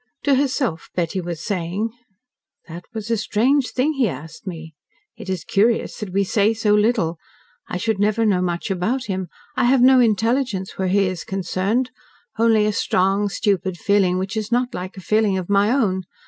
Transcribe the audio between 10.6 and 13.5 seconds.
where he is concerned only a strong,